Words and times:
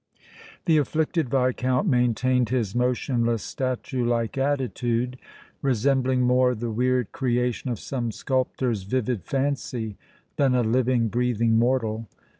The 0.65 0.77
afflicted 0.79 1.29
Viscount 1.29 1.87
maintained 1.87 2.49
his 2.49 2.73
motionless, 2.73 3.43
statue 3.43 4.03
like 4.03 4.35
attitude, 4.35 5.19
resembling 5.61 6.21
more 6.21 6.55
the 6.55 6.71
weird 6.71 7.11
creation 7.11 7.69
of 7.69 7.77
some 7.77 8.11
sculptor's 8.11 8.81
vivid 8.81 9.23
fancy 9.23 9.97
than 10.37 10.55
a 10.55 10.63
living, 10.63 11.07
breathing 11.09 11.59
mortal. 11.59 12.09